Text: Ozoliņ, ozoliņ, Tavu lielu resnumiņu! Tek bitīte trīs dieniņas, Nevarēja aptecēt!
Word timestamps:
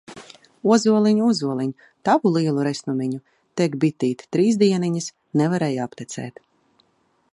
Ozoliņ, 0.75 1.19
ozoliņ, 1.25 1.73
Tavu 2.09 2.31
lielu 2.37 2.65
resnumiņu! 2.69 3.19
Tek 3.61 3.77
bitīte 3.85 4.29
trīs 4.37 4.59
dieniņas, 4.65 5.11
Nevarēja 5.43 5.89
aptecēt! 5.91 6.43